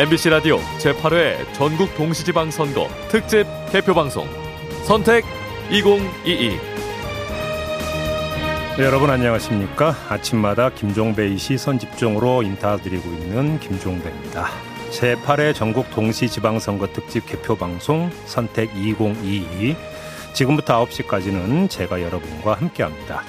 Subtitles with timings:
[0.00, 4.26] MBC 라디오 제8회 전국 동시지방 선거 특집 개표방송
[4.84, 5.26] 선택
[5.70, 6.58] 2022
[8.78, 9.94] 네, 여러분 안녕하십니까?
[10.08, 14.48] 아침마다 김종배의 시선 집중으로 인사드리고 있는 김종배입니다.
[14.90, 19.76] 제8회 전국 동시지방 선거 특집 개표 방송 선택 2022
[20.32, 23.22] 지금부터 9시까지는 제가 여러분과 함께합니다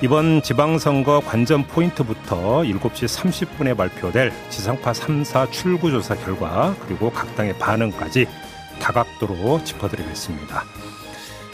[0.00, 8.28] 이번 지방선거 관전 포인트부터 7시 30분에 발표될 지상파 3사 출구조사 결과 그리고 각 당의 반응까지
[8.80, 10.62] 다각도로 짚어드리겠습니다.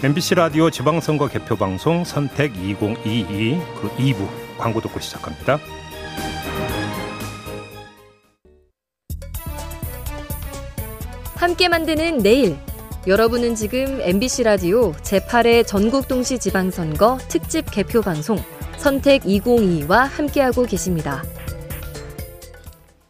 [0.02, 5.58] MBC 라디오 지방선거 개표 방송 선택 2022 그 2부 광고 듣고 시작합니다.
[11.36, 12.58] 함께 만드는 내일
[13.06, 18.38] 여러분은 지금 MBC 라디오 제8회 전국 동시 지방선거 특집 개표 방송
[18.78, 21.22] 선택 2022와 함께하고 계십니다.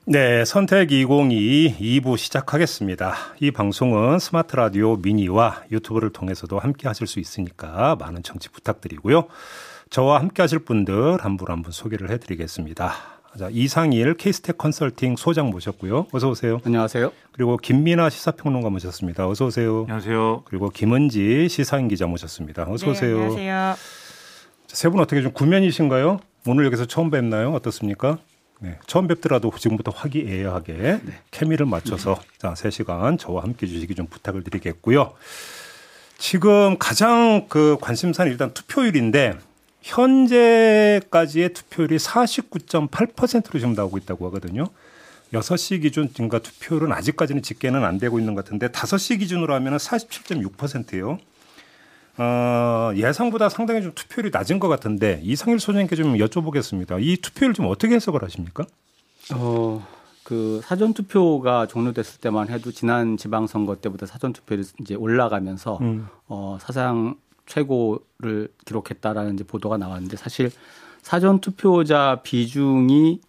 [0.06, 3.15] 네, 선택 2022 2부 시작하겠습니다.
[3.41, 9.28] 이 방송은 스마트 라디오 미니와 유튜브를 통해서도 함께 하실 수 있으니까 많은 청취 부탁드리고요.
[9.91, 13.14] 저와 함께 하실 분들 한 분 한분 소개를 해 드리겠습니다.
[13.39, 16.07] 자, 이상일 케이스텍 컨설팅 소장 모셨고요.
[16.13, 16.61] 어서 오세요.
[16.65, 17.11] 안녕하세요.
[17.33, 19.29] 그리고 김민아 시사평론가 모셨습니다.
[19.29, 19.81] 어서 오세요.
[19.83, 20.43] 안녕하세요.
[20.45, 22.65] 그리고 김은지 시사인 기자 모셨습니다.
[22.69, 23.17] 어서 네, 오세요.
[23.23, 23.75] 안녕하세요.
[24.69, 26.21] 세 분 어떻게 좀 구면이신가요?
[26.47, 27.53] 오늘 여기서 처음 뵙나요?
[27.53, 28.19] 어떻습니까?
[28.61, 31.01] 네, 처음 뵙더라도 지금부터 화기애애하게 네.
[31.33, 35.12] 케미를 맞춰서 자, 3시간 저와 함께 주시기 좀 부탁을 드리겠고요.
[36.19, 39.35] 지금 가장 그 관심사는 일단 투표율인데
[39.85, 44.65] 현재까지의 투표율이 49.8%로 지금 나오고 있다고 하거든요.
[45.33, 51.19] 6시 기준 그러니까 투표율은 아직까지는 집계는 안 되고 있는 것 같은데 5시 기준으로 하면 47.6%예요.
[52.17, 56.99] 어, 예상보다 상당히 좀 투표율이 낮은 것 같은데 이상일 소장님께 좀 여쭤보겠습니다.
[57.01, 58.65] 이 투표율 좀 어떻게 해석을 하십니까?
[59.35, 59.85] 어,
[60.23, 66.06] 그 사전 투표가 종료됐을 때만 해도 지난 지방선거 때보다 사전 투표율이 이제 올라가면서 음.
[66.28, 70.50] 어, 사상 최고를 기록했다라는 이제 보도가 나왔는데 사실
[71.03, 73.21] 사전 투표자 비중이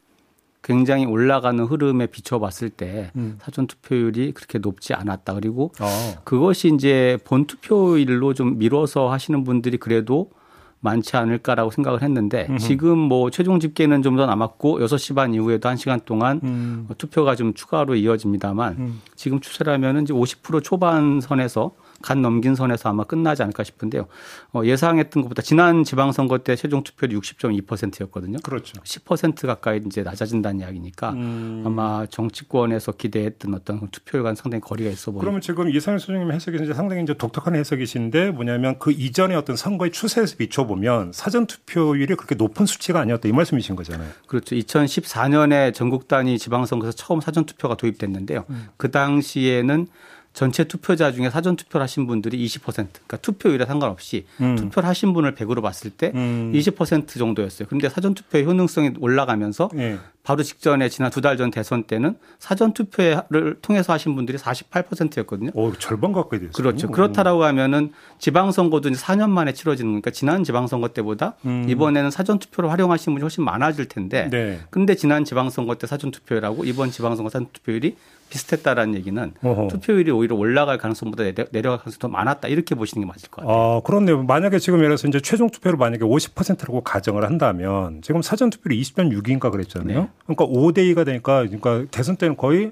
[0.63, 3.37] 굉장히 올라가는 흐름에 비춰봤을 때 음.
[3.41, 5.35] 사전 투표율이 그렇게 높지 않았다.
[5.35, 6.21] 그리고 어.
[6.23, 10.31] 그것이 이제 본 투표일로 좀 미뤄서 하시는 분들이 그래도
[10.79, 12.59] 많지 않을까라고 생각을 했는데 음흠.
[12.59, 16.87] 지금 뭐 최종 집계는 좀 더 남았고 6시 반 이후에도 1시간 동안 음.
[16.97, 19.01] 투표가 좀 추가로 이어집니다만 음.
[19.15, 21.71] 지금 추세라면은 이제 50% 초반 선에서
[22.05, 24.05] 간 넘긴 선에서 아마 끝나지 않을까 싶은데요.
[24.53, 28.37] 어, 예상했던 것보다 지난 지방선거 때 최종 투표율이 60.2%였거든요.
[28.43, 28.79] 그렇죠.
[28.81, 31.63] 10% 가까이 이제 낮아진다는 이야기니까 음.
[31.65, 35.21] 아마 정치권에서 기대했던 어떤 투표율과는 상당히 거리가 있어 보입니다.
[35.21, 39.91] 그러면 지금 이상일 소장님 해석이 이제 상당히 이제 독특한 해석이신데 뭐냐면 그 이전의 어떤 선거의
[39.91, 44.09] 추세에서 비춰보면 사전 투표율이 그렇게 높은 수치가 아니었다 이 말씀이신 거잖아요.
[44.27, 44.55] 그렇죠.
[44.55, 48.45] 2014년에 전국 단위 지방선거에서 처음 사전 투표가 도입됐는데요.
[48.49, 48.67] 음.
[48.77, 49.87] 그 당시에는
[50.35, 54.55] 전체 투표자 중에 사전 투표를 하신 분들이 20% 그러니까 투표율에 상관없이 음.
[54.57, 56.51] 투표를 하신 분을 100으로 봤을 때 음.
[56.53, 57.67] 20% 정도였어요.
[57.69, 59.97] 그런데 사전 투표의 효능성이 올라가면서 네.
[60.23, 65.51] 바로 직전에 지난 두 달 전 대선 때는 사전 투표를 통해서 하신 분들이 48%였거든요.
[65.53, 66.51] 오, 절반 가까이 됐어요.
[66.51, 66.89] 그렇죠.
[66.89, 71.65] 그렇다라고 하면은 지방선거도 이제 4년 만에 치러지는 거니까 지난 지방선거 때보다 음.
[71.69, 74.29] 이번에는 사전 투표를 활용하시는 분이 훨씬 많아질 텐데.
[74.29, 74.59] 네.
[74.69, 77.95] 근데 지난 지방선거 때 사전 투표율하고 이번 지방선거 사전 투표율이
[78.29, 79.67] 비슷했다라는 얘기는 어허.
[79.69, 83.55] 투표율이 오히려 올라갈 가능성보다 내려, 갈 가능성이 더 많았다 이렇게 보시는 게 맞을 것 같아요.
[83.57, 84.23] 아, 그렇네요.
[84.23, 89.51] 만약에 지금 예를 들어서 이제 최종 투표를 만약에 50%라고 가정을 한다면 지금 사전 투표율이 20.6인가
[89.51, 90.01] 그랬잖아요.
[90.01, 90.09] 네.
[90.25, 92.71] 그러니까 5대 2가 되니까 그러니까 대선 때는 거의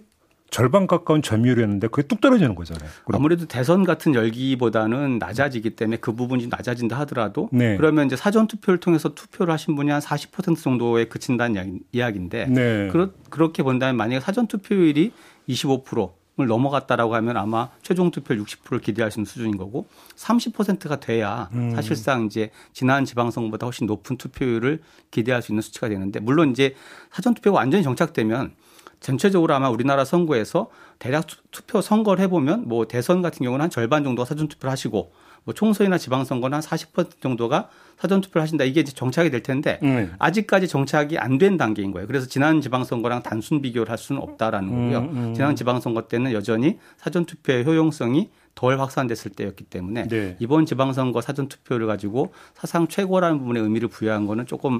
[0.53, 2.87] 절반 가까운 점유율이었는데 그게 뚝 떨어지는 거잖아요.
[3.05, 3.19] 그럼.
[3.19, 7.75] 아무래도 대선 같은 열기보다는 낮아지기 때문에 그 부분이 낮아진다 하더라도 네.
[7.75, 12.87] 그러면 이제 사전 투표를 통해서 투표를 하신 분이 한 40% 정도에 그친다는 이야기인데 네.
[12.91, 15.11] 그렇, 그렇게 본다면 만약에 사전 투표율이
[15.47, 21.75] 25%를 넘어갔다라고 하면 아마 최종 투표율 60%를 기대할 수 있는 수준인 거고 30%가 돼야 음.
[21.75, 24.81] 사실상 이제 지난 지방선거보다 훨씬 높은 투표율을
[25.11, 26.75] 기대할 수 있는 수치가 되는데 물론 이제
[27.11, 28.53] 사전 투표가 완전히 정착되면
[28.99, 34.25] 전체적으로 아마 우리나라 선거에서 대략 투표 선거를 해보면 뭐 대선 같은 경우는 한 절반 정도가
[34.25, 35.11] 사전 투표를 하시고
[35.45, 37.69] 뭐 총선이나 지방선거는 한40% 정도가
[37.99, 38.63] 사전 투표를 하신다.
[38.63, 40.13] 이게 이제 정착이 될 텐데 음.
[40.19, 42.07] 아직까지 정착이 안 된 단계인 거예요.
[42.07, 44.97] 그래서 지난 지방선거랑 단순 비교를 할 수는 없다라는 거고요.
[44.99, 45.33] 음, 음.
[45.33, 50.35] 지난 지방선거 때는 여전히 사전 투표의 효용성이 덜 확산됐을 때였기 때문에 네.
[50.39, 54.79] 이번 지방선거 사전 투표를 가지고 사상 최고라는 부분에 의미를 부여한 거는 조금 어,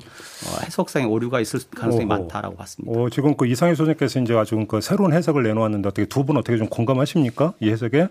[0.64, 2.08] 해석상의 오류가 있을 가능성이 오호.
[2.10, 3.00] 많다라고 봤습니다.
[3.00, 6.56] 어, 지금 그 이상희 소장께서 이제 아주 그 새로운 해석을 내놓았는데 어떻게 두 분 어떻게
[6.58, 7.54] 좀 공감하십니까?
[7.60, 8.10] 이 해석에?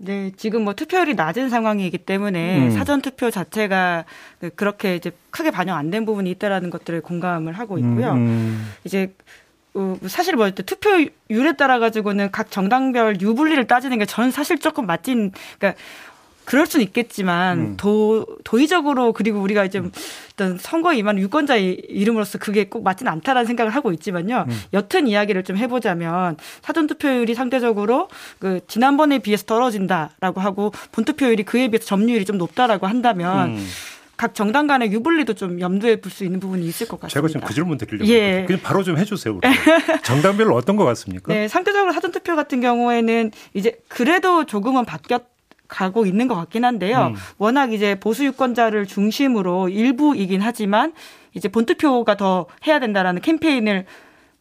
[0.00, 2.70] 네, 지금 뭐 투표율이 낮은 상황이기 때문에 음.
[2.70, 4.04] 사전 투표 자체가
[4.54, 8.12] 그렇게 이제 크게 반영 안 된 부분이 있다라는 것들을 공감을 하고 있고요.
[8.12, 8.70] 음.
[8.84, 9.12] 이제
[9.74, 15.32] 어, 사실 뭐 투표율에 따라 가지고는 각 정당별 유불리를 따지는 게 저는 사실 조금 맞진
[15.58, 15.80] 그러니까
[16.48, 17.76] 그럴 수는 있겠지만 음.
[17.76, 19.92] 도 도의적으로 그리고 우리가 이제 음.
[20.32, 24.46] 어떤 선거에 임한 유권자의 이름으로서 그게 꼭 맞지는 않다라는 생각을 하고 있지만요.
[24.48, 24.60] 음.
[24.72, 28.08] 여튼 이야기를 좀 해보자면 사전 투표율이 상대적으로
[28.38, 33.50] 그 지난번에 비해서 떨어진다라고 하고 본 투표율이 그에 비해서 점유율이 좀 높다라고 한다면.
[33.50, 33.66] 음.
[34.16, 37.14] 각 정당 간의 유불리도 좀 염두에 둘수 있는 부분이 있을 것 같습니다.
[37.14, 38.42] 제가 지금 그 질문 드리려고 예.
[38.48, 39.38] 그냥 바로 좀 해주세요.
[40.02, 41.32] 정당별로 어떤 것 같습니까?
[41.32, 45.37] 네, 상대적으로 사전투표 같은 경우에는 이제 그래도 조금은 바뀌었.
[45.68, 47.12] 가고 있는 것 같긴 한데요.
[47.12, 47.16] 음.
[47.36, 50.92] 워낙 이제 보수 유권자를 중심으로 일부이긴 하지만
[51.34, 53.84] 이제 본투표가 더 해야 된다라는 캠페인을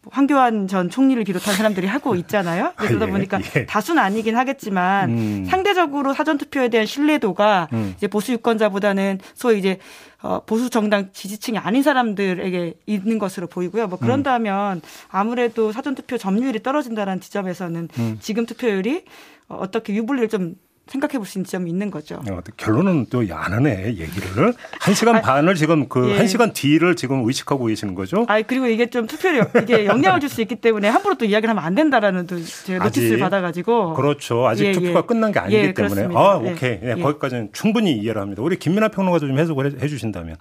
[0.10, 2.72] 황교안 전 총리를 비롯한 사람들이 하고 있잖아요.
[2.78, 3.66] 그러다 아, 예, 보니까 예.
[3.66, 5.46] 다수는 아니긴 하겠지만 음.
[5.50, 7.94] 상대적으로 사전 투표에 대한 신뢰도가 음.
[7.98, 9.80] 이제 보수 유권자보다는 소위 이제
[10.22, 13.88] 어 보수 정당 지지층이 아닌 사람들에게 있는 것으로 보이고요.
[13.88, 18.18] 뭐 그런다면 아무래도 사전 투표 점유율이 떨어진다는 지점에서는 음.
[18.22, 19.04] 지금 투표율이
[19.50, 20.56] 어떻게 유불리를 좀
[20.90, 22.22] 생각해 볼 수 있는 지점이 있는 거죠.
[22.30, 26.28] 어, 결론은 또 안 하네 얘기를 한 시간 아, 반을 지금 그한 예.
[26.28, 28.26] 시간 뒤를 지금 의식하고 계시는 거죠?
[28.30, 31.64] 아 그리고 이게 좀 투표를 이게 영향을 줄 수 있기 때문에 함부로 또 이야기를 하면
[31.64, 34.48] 안 된다라는 또 제가 notice를 받아가지고 그렇죠.
[34.48, 35.04] 아직 예, 투표가 예.
[35.08, 38.42] 끝난 게 아니기 예, 때문에 아 예, 오케이 예, 거기까지는 충분히 이해를 합니다.
[38.42, 40.36] 우리 김민하 평론가도 좀 해석을 해주신다면.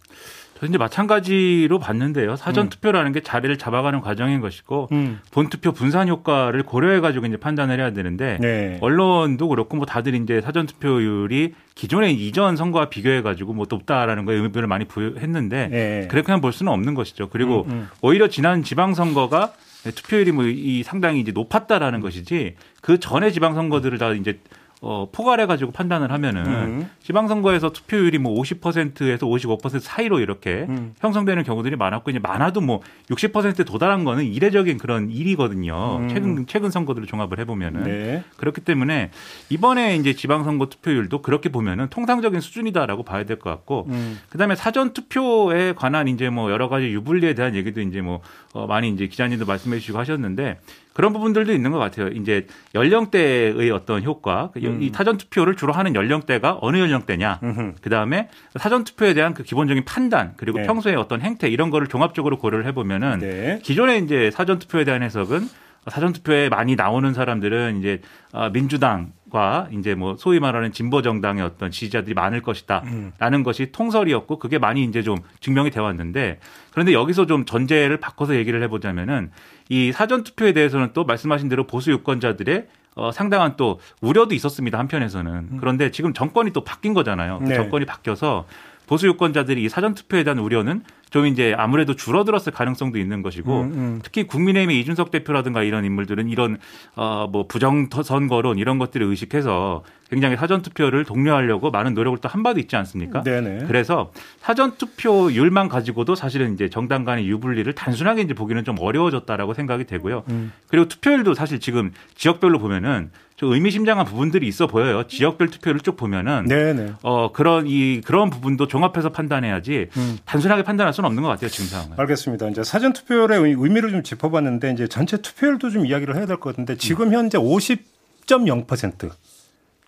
[0.58, 2.37] 저 이제 마찬가지로 봤는데요.
[2.37, 2.70] 사전 음.
[2.70, 5.20] 투표라는 게 자리를 잡아가는 과정인 것이고 음.
[5.31, 8.79] 본 투표 분산 효과를 고려해 가지고 이제 판단을 해야 되는데 네.
[8.81, 14.37] 언론도 그렇고 뭐 다들 이제 사전 투표율이 기존의 이전 선거와 비교해 가지고 뭐 높다라는 거에
[14.37, 16.08] 의미를 많이 부여했는데 네.
[16.11, 17.29] 그렇게만 볼 수는 없는 것이죠.
[17.29, 17.88] 그리고 음, 음.
[18.00, 19.52] 오히려 지난 지방 선거가
[19.94, 24.41] 투표율이 뭐 이 상당히 이제 높았다라는 것이지 그 전에 지방 선거들을 다 이제
[24.82, 26.90] 어, 포괄해 가지고 판단을 하면은 음.
[27.02, 30.94] 지방선거에서 투표율이 뭐 50%에서 55% 사이로 이렇게 음.
[31.00, 35.99] 형성되는 경우들이 많았고 이제 많아도 뭐 60%에 도달한 거는 이례적인 그런 일이거든요.
[36.00, 36.08] 음.
[36.08, 38.25] 최근 최근 선거들을 종합을 해 보면은 네.
[38.37, 39.11] 그렇기 때문에
[39.50, 44.19] 이번에 이제 지방선거 투표율도 그렇게 보면은 통상적인 수준이다라고 봐야 될 것 같고 음.
[44.31, 48.20] 그다음에 사전 투표에 관한 이제 뭐 여러 가지 유불리에 대한 얘기도 이제 뭐
[48.52, 50.58] 어, 많이 이제 기자님도 말씀해 주시고 하셨는데
[50.96, 52.08] 그런 부분들도 있는 것 같아요.
[52.08, 54.81] 이제 연령대의 어떤 효과, 그 음.
[54.81, 57.40] 이 사전 투표를 주로 하는 연령대가 어느 연령대냐,
[57.82, 60.66] 그 다음에 사전 투표에 대한 그 기본적인 판단 그리고 네.
[60.66, 63.58] 평소에 어떤 행태 이런 거를 종합적으로 고려를 해보면은 네.
[63.62, 65.46] 기존에 이제 사전 투표에 대한 해석은
[65.88, 68.00] 사전 투표에 많이 나오는 사람들은 이제
[68.32, 73.42] 어, 민주당 과 이제 뭐 소위 말하는 진보 정당의 어떤 지지자들이 많을 것이다라는 음.
[73.42, 76.38] 것이 통설이었고 그게 많이 이제 좀 증명이 되어 왔는데
[76.70, 79.32] 그런데 여기서 좀 전제를 바꿔서 얘기를 해보자면은
[79.68, 82.66] 이 사전 투표에 대해서는 또 말씀하신 대로 보수 유권자들의
[82.96, 85.56] 어, 상당한 또 우려도 있었습니다 한편에서는 음.
[85.60, 87.40] 그런데 지금 정권이 또 바뀐 거잖아요.
[87.40, 87.54] 네.
[87.54, 88.46] 정권이 바뀌어서
[88.86, 93.73] 보수 유권자들이 이 사전 투표에 대한 우려는 좀 이제 아무래도 줄어들었을 가능성도 있는 것이고 음,
[93.73, 94.00] 음.
[94.03, 96.58] 특히 국민의힘의 이준석 대표라든가 이런 인물들은 이런
[96.94, 102.61] 어뭐 부정 선거론 이런 것들을 의식해서 굉장히 사전 투표를 독려하려고 많은 노력을 또 한 바도
[102.61, 103.23] 있지 않습니까?
[103.23, 103.64] 네네.
[103.67, 109.85] 그래서 사전 투표율만 가지고도 사실은 이제 정당 간의 유불리를 단순하게 이제 보기는 좀 어려워졌다라고 생각이
[109.85, 110.25] 되고요.
[110.29, 110.52] 음.
[110.69, 115.06] 그리고 투표율도 사실 지금 지역별로 보면은 좀 의미심장한 부분들이 있어 보여요.
[115.06, 116.94] 지역별 투표를 쭉 보면은 네네.
[117.03, 120.19] 어 그런 이 그런 부분도 종합해서 판단해야지 음.
[120.25, 122.00] 단순하게 판단할 수는 없는 것 같아요 지금 상황은.
[122.00, 122.49] 알겠습니다.
[122.49, 126.76] 이제 사전 투표율의 의미를 좀 짚어봤는데 이제 전체 투표율도 좀 이야기를 해야 될 것 같은데
[126.76, 129.11] 지금 현재 50.0%.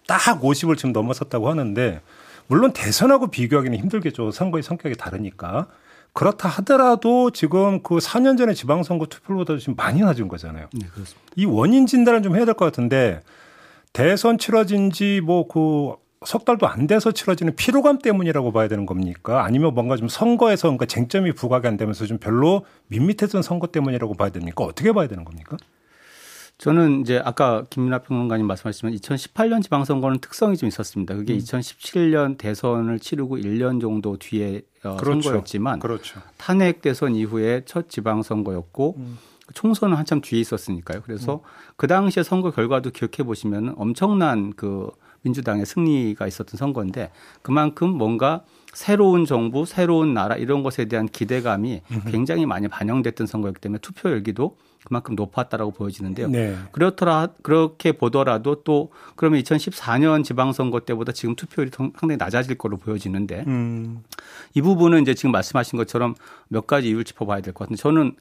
[0.07, 2.00] 딱 50을 지금 넘어섰다고 하는데
[2.47, 4.31] 물론 대선하고 비교하기는 힘들겠죠.
[4.31, 5.67] 선거의 성격이 다르니까.
[6.12, 10.67] 그렇다 하더라도 지금 그 4년 전에 지방선거 투표보다 지금 많이 낮은 거잖아요.
[10.73, 11.21] 네, 그렇습니다.
[11.37, 13.21] 이 원인 진단을 좀 해야 될 것 같은데
[13.93, 15.97] 대선 치러진 지 뭐 그
[16.27, 19.45] 석 달도 안 돼서 치러지는 피로감 때문이라고 봐야 되는 겁니까?
[19.45, 24.31] 아니면 뭔가 좀 선거에서 뭔가 쟁점이 부각이 안 되면서 좀 별로 밋밋했던 선거 때문이라고 봐야
[24.31, 24.65] 됩니까?
[24.65, 25.57] 어떻게 봐야 되는 겁니까?
[26.59, 31.15] 저는 이제 아까 김민하 평론가님 말씀하셨지만 2018년 지방선거는 특성이 좀 있었습니다.
[31.15, 31.38] 그게 음.
[31.38, 35.23] 2017년 대선을 치르고 1년 정도 뒤에 어, 그렇죠.
[35.23, 36.21] 선거였지만 그렇죠.
[36.37, 39.19] 탄핵 대선 이후에 첫 지방선거였고 음.
[39.55, 41.03] 총선은 한참 뒤에 있었으니까요.
[41.05, 41.41] 그래서 음.
[41.77, 44.91] 그 당시에 선거 결과도 기억해 보시면 엄청난 그
[45.23, 47.12] 민주당의 승리가 있었던 선거인데
[47.43, 53.79] 그만큼 뭔가 새로운 정부, 새로운 나라 이런 것에 대한 기대감이 굉장히 많이 반영됐던 선거였기 때문에
[53.81, 56.28] 투표 열기도 그만큼 높았다라고 보여지는데요.
[56.28, 56.56] 네.
[56.73, 64.02] 그렇더라 그렇게 보더라도 또 그러면 2014년 지방선거 때보다 지금 투표율이 상당히 낮아질 거로 보여지는데 음.
[64.54, 66.14] 이 부분은 이제 지금 말씀하신 것처럼
[66.49, 68.12] 몇 가지 이유를 짚어봐야 될 것 같은데 저는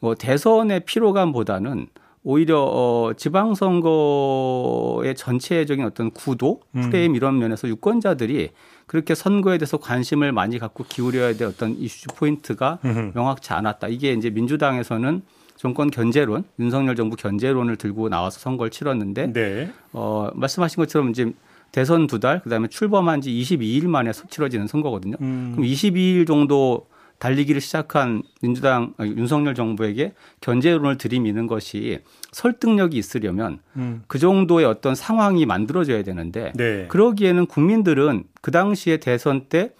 [0.00, 1.86] 뭐 대선의 피로감보다는
[2.28, 6.82] 오히려 어 지방선거의 전체적인 어떤 구도, 음.
[6.90, 8.50] 프레임 이런 면에서 유권자들이
[8.86, 12.78] 그렇게 선거에 대해서 관심을 많이 갖고 기울여야 될 어떤 이슈 포인트가
[13.14, 13.88] 명확치 않았다.
[13.88, 15.22] 이게 이제 민주당에서는
[15.56, 19.72] 정권 견제론, 윤석열 정부 견제론을 들고 나와서 선거를 치렀는데 네.
[19.92, 21.32] 어, 말씀하신 것처럼 이제
[21.72, 25.16] 대선 두 달, 그다음에 출범한 지 22일 만에 치러지는 선거거든요.
[25.20, 25.52] 음.
[25.54, 26.86] 그럼 22일 정도
[27.18, 32.00] 달리기를 시작한 민주당 윤석열 정부에게 견제론을 들이미는 것이
[32.32, 34.02] 설득력이 있으려면 음.
[34.06, 36.86] 그 정도의 어떤 상황이 만들어져야 되는데 네.
[36.88, 39.72] 그러기에는 국민들은 그 당시에 대선 때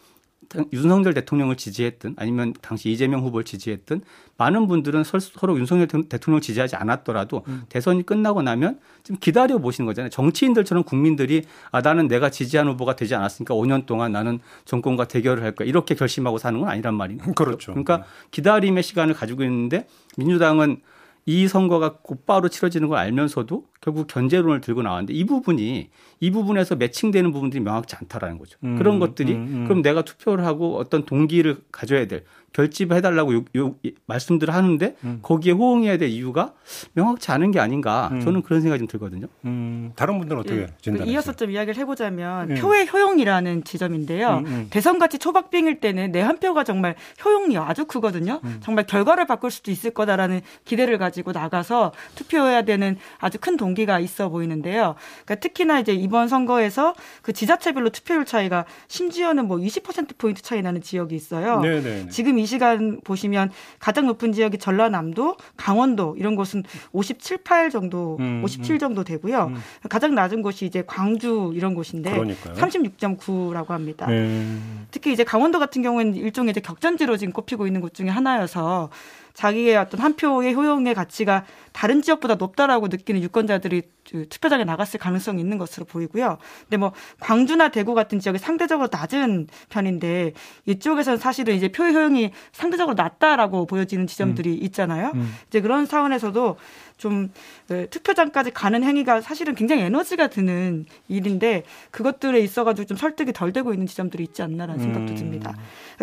[0.73, 4.03] 윤석열 대통령을 지지했든 아니면 당시 이재명 후보를 지지했든
[4.37, 7.65] 많은 분들은 서로 윤석열 대통령을 지지하지 않았더라도 음.
[7.69, 10.11] 대선이 끝나고 나면 좀 기다려 보시는 거잖아요.
[10.11, 15.53] 정치인들처럼 국민들이 아 나는 내가 지지한 후보가 되지 않았으니까 5년 동안 나는 정권과 대결을 할
[15.53, 17.33] 거야 이렇게 결심하고 사는 건 아니란 말이죠.
[17.35, 17.73] 그렇죠.
[17.73, 19.87] 그러니까 기다림의 시간을 가지고 있는데
[20.17, 20.81] 민주당은
[21.29, 25.91] 이 선거가 곧바로 치러지는 걸 알면서도 결국 견제론을 들고 나왔는데 이 부분이
[26.21, 28.59] 이 부분에서 매칭되는 부분들이 명확치 않다라는 거죠.
[28.63, 29.65] 음, 그런 것들이 음, 음.
[29.65, 32.25] 그럼 내가 투표를 하고 어떤 동기를 가져야 될
[32.57, 33.75] 결집해달라고 요, 요,
[34.07, 35.19] 말씀들을 하는데 음.
[35.23, 36.55] 거기에 호응해야 될 이유가
[36.95, 38.21] 명확치 않은 게 아닌가 음.
[38.21, 39.27] 저는 그런 생각이 좀 들거든요.
[39.45, 39.93] 음.
[39.95, 41.13] 다른 분들은 어떻게 예, 진단하세요?
[41.13, 42.55] 이어서 좀 이야기를 해보자면 예.
[42.55, 44.39] 표의 효용이라는 지점인데요.
[44.39, 44.67] 음, 음.
[44.71, 48.41] 대선같이 초박빙일 때는 내 한 표가 정말 효용이 아주 크거든요.
[48.43, 48.59] 음.
[48.61, 54.29] 정말 결과를 바꿀 수도 있을 거다라는 기대를 가지고 나가서 투표해야 되는 아주 큰 동기가 있어
[54.29, 54.97] 보이는데요.
[55.25, 60.81] 그러니까 특히나 이제 이번 선거에서 그 지자체별로 투표율 차이가 심지어는 뭐 20% 포인트 차이 나는
[60.83, 61.61] 지역이 있어요.
[61.61, 61.81] 네네.
[61.81, 62.09] 네, 네.
[62.09, 68.43] 지금 이 시간 보시면 가장 높은 지역이 전라남도, 강원도 이런 곳은 57, 8 정도, 음,
[68.45, 68.79] 57 음.
[68.79, 69.47] 정도 되고요.
[69.47, 69.57] 음.
[69.89, 72.55] 가장 낮은 곳이 이제 광주 이런 곳인데 그러니까요.
[72.55, 74.07] 36.9라고 합니다.
[74.09, 74.87] 음.
[74.91, 78.91] 특히 이제 강원도 같은 경우에는 일종의 이제 격전지로 지금 꼽히고 있는 곳 중에 하나여서
[79.37, 81.45] 자기의 어떤 한 표의 효용의 가치가
[81.77, 86.39] 다른 지역보다 높다라고 느끼는 유권자들이 그 투표장에 나갔을 가능성이 있는 것으로 보이고요.
[86.63, 90.33] 근데 뭐 광주나 대구 같은 지역이 상대적으로 낮은 편인데
[90.65, 94.63] 이쪽에서는 사실은 이제 표의 효용이 상대적으로 낮다라고 보여지는 지점들이 음.
[94.63, 95.13] 있잖아요.
[95.17, 95.35] 음.
[95.49, 96.57] 이제 그런 차원에서도
[96.97, 97.31] 좀
[97.69, 103.75] 네, 투표장까지 가는 행위가 사실은 굉장히 에너지가 드는 일인데 그것들에 있어가지고 좀 설득이 덜 되고
[103.75, 105.17] 있는 지점들이 있지 않나라는 생각도 음.
[105.17, 105.55] 듭니다.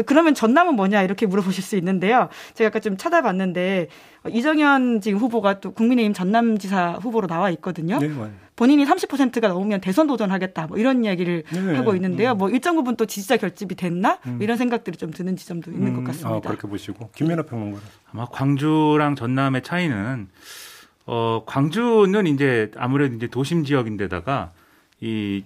[0.05, 2.29] 그러면 전남은 뭐냐 이렇게 물어보실 수 있는데요.
[2.53, 3.87] 제가 아까 좀 찾아봤는데
[4.29, 7.99] 이정현 지금 후보가 또 국민의힘 전남지사 후보로 나와 있거든요.
[7.99, 8.09] 네,
[8.55, 12.31] 본인이 30%가 넘으면 대선 도전하겠다 뭐 이런 이야기를 네, 하고 있는데요.
[12.31, 12.37] 음.
[12.37, 14.39] 뭐 일정 부분 또 지지자 결집이 됐나 음.
[14.41, 15.95] 이런 생각들이 좀 드는 지점도 있는 음.
[15.95, 16.37] 것 같습니다.
[16.37, 17.79] 아, 그렇게 보시고 김민호 평론가
[18.11, 20.27] 아마 광주랑 전남의 차이는
[21.05, 24.51] 어, 광주는 이제 아무래도 이제 도심 지역인데다가
[25.01, 25.43] 이,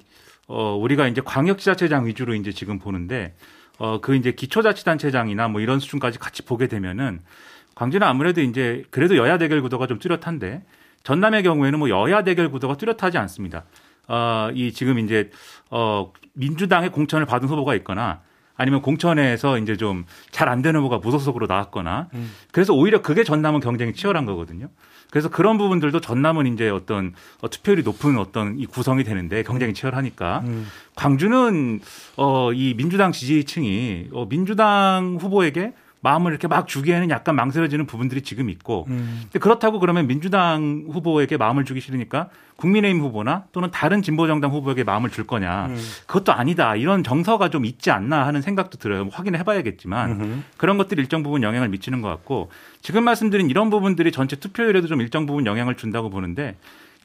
[0.48, 3.34] 어, 우리가 이제 광역지자체장 위주로 이제 지금 보는데
[3.79, 7.22] 어, 그 이제 기초자치단체장이나 뭐 이런 수준까지 같이 보게 되면은
[7.77, 10.63] 광주는 아무래도 이제 그래도 여야 대결 구도가 좀 뚜렷한데
[11.03, 13.65] 전남의 경우에는 뭐 여야 대결 구도가 뚜렷하지 않습니다.
[14.07, 15.29] 어, 이 지금 이제
[15.69, 18.22] 어, 민주당의 공천을 받은 후보가 있거나
[18.55, 22.31] 아니면 공천에서 이제 좀 잘 안 되는 후보가 무소속으로 나왔거나 음.
[22.51, 24.69] 그래서 오히려 그게 전남은 경쟁이 치열한 거거든요.
[25.12, 30.41] 그래서 그런 부분들도 전남은 이제 어떤 어, 투표율이 높은 어떤 이 구성이 되는데 경쟁이 치열하니까
[30.46, 30.65] 음.
[30.96, 31.79] 광주는
[32.17, 38.50] 어, 이 민주당 지지층이 어, 민주당 후보에게 마음을 이렇게 막 주기에는 약간 망설여지는 부분들이 지금
[38.50, 39.24] 있고 음.
[39.39, 45.25] 그렇다고 그러면 민주당 후보에게 마음을 주기 싫으니까 국민의힘 후보나 또는 다른 진보정당 후보에게 마음을 줄
[45.25, 45.77] 거냐 음.
[46.06, 50.42] 그것도 아니다 이런 정서가 좀 있지 않나 하는 생각도 들어요 뭐 확인해 봐야겠지만 음흠.
[50.58, 52.50] 그런 것들이 일정 부분 영향을 미치는 것 같고
[52.82, 56.56] 지금 말씀드린 이런 부분들이 전체 투표율에도 좀 일정 부분 영향을 준다고 보는데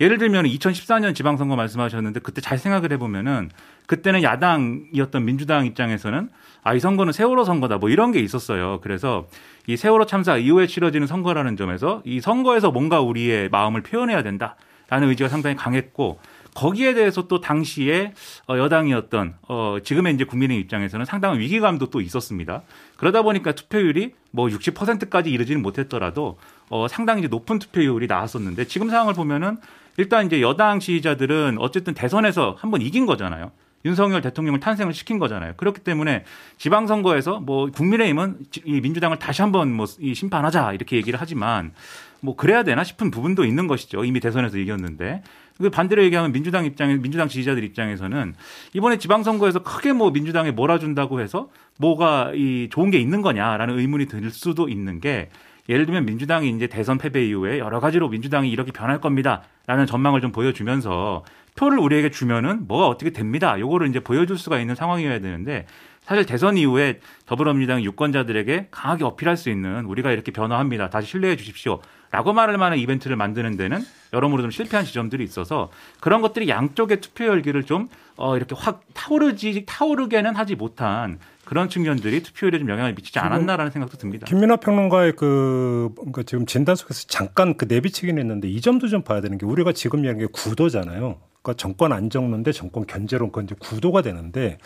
[0.02, 3.50] 예를 들면 2014년 지방선거 말씀하셨는데 그때 잘 생각을 해보면은
[3.86, 6.28] 그때는 야당이었던 민주당 입장에서는
[6.64, 8.80] 아, 이 선거는 세월호 선거다 뭐 이런 게 있었어요.
[8.82, 9.28] 그래서
[9.68, 15.28] 이 세월호 참사 이후에 치러지는 선거라는 점에서 이 선거에서 뭔가 우리의 마음을 표현해야 된다라는 의지가
[15.28, 16.18] 상당히 강했고
[16.54, 18.12] 거기에 대해서 또 당시에
[18.48, 22.62] 어, 여당이었던 어 지금의 이제 국민의 입장에서는 상당한 위기감도 또 있었습니다.
[22.96, 29.58] 그러다 보니까 투표율이 뭐 60%까지 이르지는 못했더라도 어 상당히 높은 투표율이 나왔었는데 지금 상황을 보면은
[29.96, 33.52] 일단 이제 여당 지지자들은 어쨌든 대선에서 한 번 이긴 거잖아요.
[33.84, 35.54] 윤석열 대통령을 탄생을 시킨 거잖아요.
[35.56, 36.24] 그렇기 때문에
[36.56, 41.72] 지방선거에서 뭐 국민의힘은 이 민주당을 다시 한번 뭐 이 심판하자 이렇게 얘기를 하지만
[42.20, 44.04] 뭐 그래야 되나 싶은 부분도 있는 것이죠.
[44.04, 45.22] 이미 대선에서 이겼는데.
[45.58, 48.34] 그 반대로 얘기하면 민주당 입장에 민주당 지지자들 입장에서는
[48.72, 54.30] 이번에 지방선거에서 크게 뭐 민주당에 몰아준다고 해서 뭐가 이 좋은 게 있는 거냐라는 의문이 들
[54.30, 55.28] 수도 있는 게
[55.68, 60.32] 예를 들면 민주당이 이제 대선 패배 이후에 여러 가지로 민주당이 이렇게 변할 겁니다라는 전망을 좀
[60.32, 63.58] 보여주면서 표를 우리에게 주면은 뭐가 어떻게 됩니다.
[63.58, 65.66] 요거를 이제 보여줄 수가 있는 상황이어야 되는데
[66.02, 70.90] 사실 대선 이후에 더불어민주당 유권자들에게 강하게 어필할 수 있는 우리가 이렇게 변화합니다.
[70.90, 71.80] 다시 신뢰해 주십시오.
[72.10, 73.80] 라고 말할 만한 이벤트를 만드는 데는
[74.12, 79.64] 여러모로 좀 실패한 지점들이 있어서 그런 것들이 양쪽의 투표 열기를 좀 어, 이렇게 확 타오르지,
[79.66, 84.26] 타오르게는 하지 못한 그런 측면들이 투표율에 좀 영향을 미치지 않았나라는 생각도 듭니다.
[84.26, 89.20] 김민하 평론가의 그 그러니까 지금 진단 속에서 잠깐 그 내비치긴 했는데 이 점도 좀 봐야
[89.20, 91.18] 되는 게 우리가 지금 얘기하는 게 구도잖아요.
[91.42, 94.58] 그러니까 정권 안정론대 정권 견제론 건 이제 구도가 되는데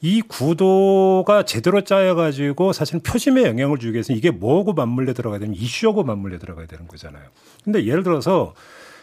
[0.00, 6.04] 이 구도가 제대로 짜여가지고 사실은 표심에 영향을 주기 위해서 이게 뭐하고 맞물려 들어가야 되면 이슈하고
[6.04, 7.24] 맞물려 들어가야 되는 거잖아요.
[7.64, 8.54] 근데 예를 들어서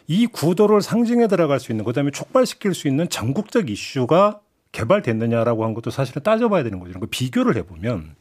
[0.08, 4.40] 이 구도를 상징해 들어갈 수 있는 그 다음에 촉발시킬 수 있는 전국적 이슈가
[4.78, 7.00] 개발됐느냐라고 한 것도 사실은 따져봐야 되는 거죠.
[7.00, 8.16] 그 비교를 해보면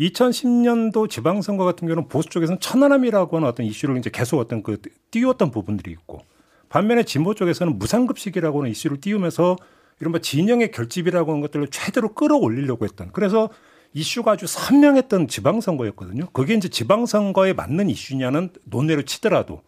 [0.00, 4.80] 2010년도 지방선거 같은 경우는 보수 쪽에서는 천안함이라고 하는 어떤 이슈를 이제 계속 어떤 그
[5.10, 6.20] 띄웠던 부분들이 있고
[6.68, 9.56] 반면에 진보 쪽에서는 무상급식이라고 하는 이슈를 띄우면서
[10.00, 13.48] 이른바 진영의 결집이라고 하는 것들을 최대로 끌어올리려고 했던 그래서
[13.94, 16.26] 이슈가 아주 선명했던 지방선거였거든요.
[16.32, 19.62] 그게 이제 지방선거에 맞는 이슈냐는 논외로 치더라도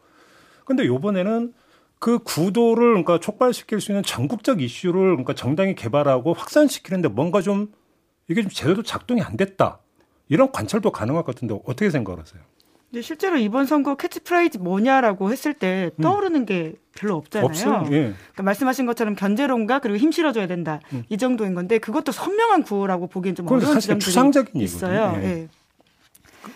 [0.65, 1.53] 근데 요번에는
[2.01, 7.73] 그 구도를 그러니까 촉발시킬 수 있는 전국적 이슈를 그러니까 정당이 개발하고 확산시키는데 뭔가 좀
[8.29, 9.81] 이게 좀 제대로 작동이 안 됐다.
[10.29, 12.43] 이런 관찰도 가능할 것 같은데 어떻게 생각하세요?
[12.91, 16.03] 근데 실제로 이번 선거 캐치프레이즈 뭐냐라고 했을 때 음.
[16.03, 16.47] 떠오르는 음.
[16.47, 17.85] 게 별로 없잖아요.
[17.93, 18.01] 예.
[18.01, 21.05] 그러니까 말씀하신 것처럼 견제론가 그리고 힘 실어줘야 된다 음.
[21.09, 25.21] 이 정도인 건데 그것도 선명한 구호라고 보기엔 좀 어려운 지점들이 있어요.
[25.23, 25.25] 예.
[25.25, 25.49] 예.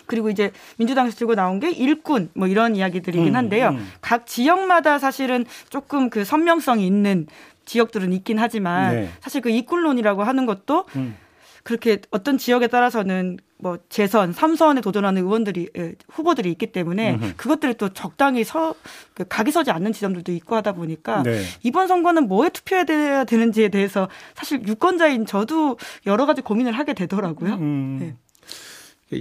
[0.07, 3.71] 그리고 이제 민주당에서 들고 나온 게 일꾼 뭐 이런 이야기들이긴 음, 한데요.
[3.71, 3.93] 음, 음.
[4.01, 7.27] 각 지역마다 사실은 조금 그 선명성이 있는
[7.65, 9.09] 지역들은 있긴 하지만 네.
[9.21, 11.17] 사실 그 이꾼론이라고 하는 것도 음.
[11.63, 17.33] 그렇게 어떤 지역에 따라서는 뭐 재선, 삼선에 도전하는 의원들이 예, 후보들이 있기 때문에 음흠.
[17.39, 21.41] 그것들이 또 적당히 서그 각이 서지 않는 지점들도 있고 하다 보니까 네.
[21.63, 27.55] 이번 선거는 뭐에 투표해야 되는지에 대해서 사실 유권자인 저도 여러 가지 고민을 하게 되더라고요.
[27.55, 27.97] 음.
[27.99, 28.17] 네.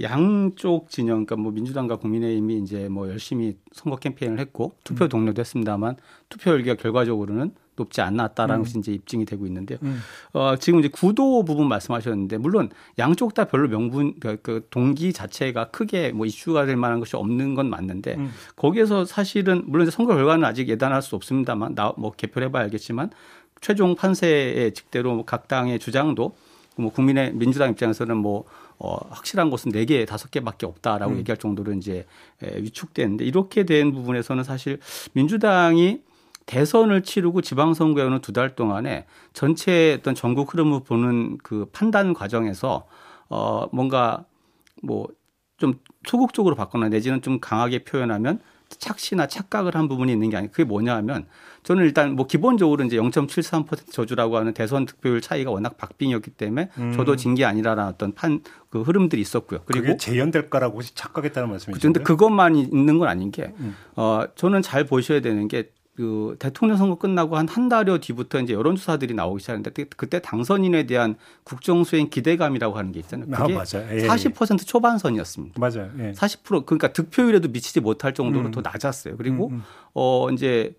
[0.02, 5.08] 양쪽 진영, 그러니까 뭐 민주당과 국민의힘이 이제 뭐 열심히 선거 캠페인을 했고 투표 음.
[5.08, 5.96] 동료도 했습니다만
[6.30, 8.64] 투표율기가 결과적으로는 높지 않았다라는 음.
[8.64, 9.78] 것이 이제 입증이 되고 있는데요.
[9.82, 10.00] 음.
[10.32, 15.70] 어, 지금 이제 구도 부분 말씀하셨는데 물론 양쪽 다 별로 명분 그, 그 동기 자체가
[15.70, 18.30] 크게 뭐 이슈가 될 만한 것이 없는 건 맞는데 음.
[18.56, 23.10] 거기에서 사실은 물론 선거 결과는 아직 예단할 수 없습니다만 나 뭐 개표를 해봐야 알겠지만
[23.60, 26.34] 최종 판세의 직대로 각 당의 주장도
[26.76, 28.44] 뭐 국민의 민주당 입장에서는 뭐
[28.78, 31.18] 어, 확실한 것은 4개, 5개밖에 없다라고 음.
[31.18, 32.06] 얘기할 정도로 이제
[32.40, 34.80] 위축되는데 이렇게 된 부분에서는 사실
[35.12, 36.02] 민주당이
[36.46, 42.86] 대선을 치르고 지방선거에 오는 두 달 동안에 전체 어떤 전국 흐름을 보는 그 판단 과정에서
[43.28, 44.24] 어, 뭔가
[44.82, 45.06] 뭐
[45.56, 45.74] 좀
[46.06, 48.40] 소극적으로 바꾸나 내지는 좀 강하게 표현하면
[48.78, 51.26] 착시나 착각을 한 부분이 있는 게 아니고 그게 뭐냐 하면
[51.62, 56.92] 저는 일단 뭐 기본적으로 이제 0.73% 저주라고 하는 대선 득표율 차이가 워낙 박빙이었기 때문에 음.
[56.94, 59.60] 저도 진 게 아니라는 어떤 판 그 흐름들이 있었고요.
[59.66, 61.80] 그리고 재연될까라고 혹시 착각했다는 말씀이시죠?
[61.80, 63.76] 그런데 그것만 있는 건 아닌 게 음.
[63.94, 68.52] 어, 저는 잘 보셔야 되는 게 그 대통령 선거 끝나고 한 한 달여 뒤부터 이제
[68.52, 73.28] 여론조사들이 나오기 시작했는데 그때 당선인에 대한 국정수행 기대감이라고 하는 게 있잖아요.
[73.30, 73.88] 그게 아, 맞아요.
[73.92, 74.64] 예, 40% 예.
[74.64, 75.60] 초반선이었습니다.
[75.60, 75.90] 맞아요.
[75.98, 76.12] 예.
[76.12, 78.50] 40% 그러니까 득표율에도 미치지 못할 정도로 음.
[78.50, 79.16] 더 낮았어요.
[79.16, 79.62] 그리고 음, 음.
[79.92, 80.74] 어 이제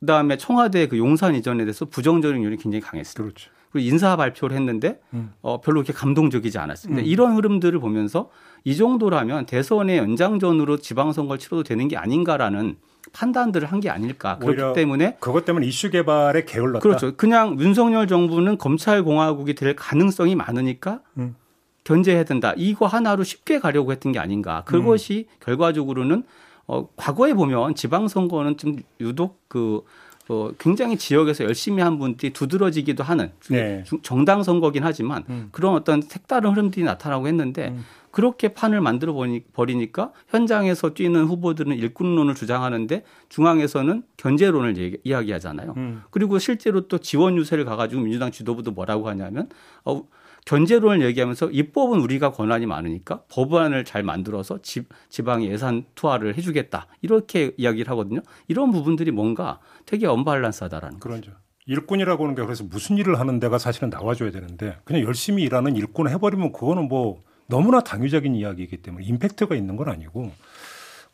[0.00, 3.24] 그다음에 청와대 그 용산 이전에 대해서 부정적인 요인이 굉장히 강했어요.
[3.24, 3.50] 그렇죠.
[3.70, 5.32] 그리고 인사 발표를 했는데 음.
[5.42, 7.02] 어, 별로 그렇게 감동적이지 않았습니다.
[7.02, 7.06] 음.
[7.06, 8.30] 이런 흐름들을 보면서
[8.64, 12.76] 이 정도라면 대선의 연장전으로 지방선거를 치러도 되는 게 아닌가라는
[13.12, 14.38] 판단들을 한 게 아닐까.
[14.38, 16.80] 그렇기 때문에 그것 때문에 이슈 개발에 게을렀다.
[16.80, 17.16] 그렇죠.
[17.16, 21.36] 그냥 윤석열 정부는 검찰 공화국이 될 가능성이 많으니까 음.
[21.84, 22.52] 견제해야 된다.
[22.56, 24.62] 이거 하나로 쉽게 가려고 했던 게 아닌가.
[24.66, 25.36] 그것이 음.
[25.44, 26.24] 결과적으로는
[26.66, 29.82] 어, 과거에 보면 지방선거는 좀 유독 그
[30.28, 33.84] 어, 굉장히 지역에서 열심히 한 분들이 두드러지기도 하는 네.
[34.02, 35.48] 정당 선거긴 하지만 음.
[35.52, 37.84] 그런 어떤 색다른 흐름들이 나타나고 했는데 음.
[38.10, 39.14] 그렇게 판을 만들어
[39.52, 45.74] 버리니까 현장에서 뛰는 후보들은 일꾼론을 주장하는데 중앙에서는 견제론을 얘기, 이야기하잖아요.
[45.76, 46.02] 음.
[46.10, 49.48] 그리고 실제로 또 지원 유세를 가가지고 민주당 지도부도 뭐라고 하냐면
[49.84, 50.04] 어,
[50.46, 57.52] 견제론을 얘기하면서 입법은 우리가 권한이 많으니까 법안을 잘 만들어서 지, 지방 예산 투하를 해주겠다 이렇게
[57.58, 58.20] 이야기를 하거든요.
[58.46, 61.32] 이런 부분들이 뭔가 되게 언발란스하다라는 그렇죠.
[61.32, 61.38] 거죠.
[61.66, 66.10] 일꾼이라고 하는 게 그래서 무슨 일을 하는 데가 사실은 나와줘야 되는데 그냥 열심히 일하는 일꾼을
[66.12, 70.30] 해버리면 그거는 뭐 너무나 당위적인 이야기이기 때문에 임팩트가 있는 건 아니고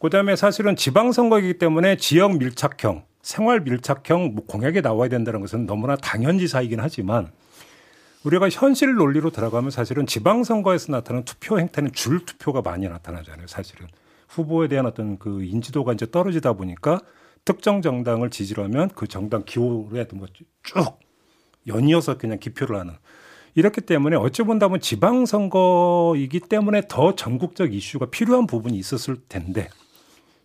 [0.01, 6.81] 그다음에 사실은 지방선거이기 때문에 지역 밀착형 생활 밀착형 뭐 공약에 나와야 된다는 것은 너무나 당연지사이긴
[6.81, 7.33] 하지만
[8.25, 13.47] 우리가 현실 논리로 들어가면 사실은 지방선거에서 나타나는 투표 행태는 줄 투표가 많이 나타나잖아요.
[13.47, 13.87] 사실은
[14.29, 17.01] 후보에 대한 어떤 그 인지도가 이제 떨어지다 보니까
[17.45, 20.99] 특정 정당을 지지를 하면 그 정당 기호에 뭐쭉
[21.67, 22.95] 연이어서 그냥 기표를 하는
[23.55, 29.69] 이렇기 때문에 어찌 본다면 지방선거이기 때문에 더 전국적 이슈가 필요한 부분이 있었을 텐데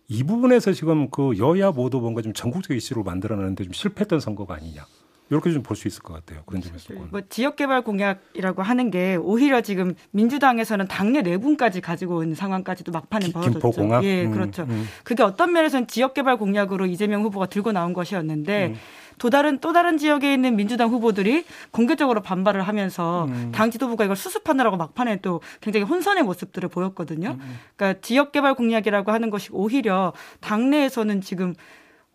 [0.08, 4.84] 이 부분에서 지금 그 여야 모두 뭔가 좀 전국적 이슈로 만들어내는데 좀 실패했던 선거가 아니냐.
[5.30, 6.42] 이렇게 좀 볼 수 있을 것 같아요.
[6.44, 6.92] 그런 점에서.
[7.10, 13.30] 뭐 지역 개발 공약이라고 하는 게 오히려 지금 민주당에서는 당내 내분까지 가지고 있는 상황까지도 막판에
[13.30, 13.60] 벌어졌죠.
[13.60, 14.02] 김포공항?
[14.02, 14.64] 예, 음, 그렇죠.
[14.64, 14.88] 음.
[15.04, 18.74] 그게 어떤 면에서는 지역 개발 공약으로 이재명 후보가 들고 나온 것이었는데 음.
[19.20, 23.52] 또 다른 또 다른 지역에 있는 민주당 후보들이 공개적으로 반발을 하면서 음.
[23.54, 27.36] 당 지도부가 이걸 수습하느라고 막판에 또 굉장히 혼선의 모습들을 보였거든요.
[27.38, 27.56] 음.
[27.76, 31.54] 그러니까 지역 개발 공약이라고 하는 것이 오히려 당내에서는 지금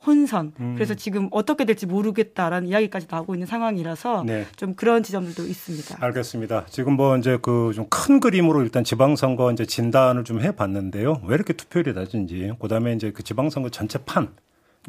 [0.06, 0.54] 혼선.
[0.60, 0.74] 음.
[0.76, 4.46] 그래서 지금 어떻게 될지 모르겠다라는 이야기까지 나오고 있는 상황이라서 네.
[4.56, 5.98] 좀 그런 지점들도 있습니다.
[6.00, 6.66] 알겠습니다.
[6.70, 11.22] 지금 뭐 이제 그 좀 큰 그림으로 일단 지방선거 이제 진단을 좀 해봤는데요.
[11.26, 14.28] 왜 이렇게 투표율이 낮은지, 그다음에 이제 그 지방선거 전체 판이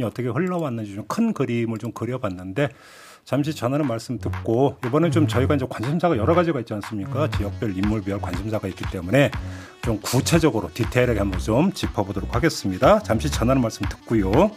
[0.05, 2.69] 어떻게 흘러왔는지 좀 큰 그림을 좀 그려봤는데.
[3.25, 7.29] 잠시 전하는 말씀 듣고 이번엔 좀 저희가 이제 관심사가 여러 가지가 있지 않습니까?
[7.31, 9.33] 지역별 인물별 관심사가 있기 때문에
[9.83, 13.01] 좀 구체적으로 디테일하게 한번 좀 짚어보도록 하겠습니다.
[13.01, 14.53] 잠시 전하는 말씀 듣고요.